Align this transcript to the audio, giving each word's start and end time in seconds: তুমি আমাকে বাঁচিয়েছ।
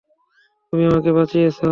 তুমি 0.73 0.83
আমাকে 0.85 1.09
বাঁচিয়েছ। 1.11 1.61